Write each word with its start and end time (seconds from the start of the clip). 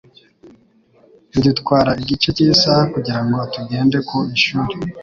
Bidutwara 1.31 1.91
igice 2.01 2.27
cy'isaha 2.35 2.83
kugirango 2.93 3.37
tugende 3.53 3.97
ku 4.07 4.17
ishuri. 4.35 4.73